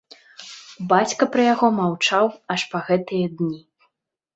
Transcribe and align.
Бацька 0.93 1.23
пра 1.37 1.41
яго 1.53 1.67
маўчаў 1.83 2.25
аж 2.59 2.67
па 2.77 2.87
гэтыя 2.93 3.25
дні. 3.41 3.59